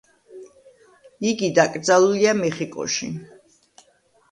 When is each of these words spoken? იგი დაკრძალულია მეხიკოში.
იგი 1.33 1.51
დაკრძალულია 1.59 2.33
მეხიკოში. 2.41 3.13